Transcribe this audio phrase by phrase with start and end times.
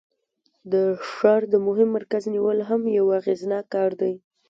[0.71, 0.73] د
[1.11, 4.13] ښار د مهم مرکز نیول هم یو اغیزناک کار دی.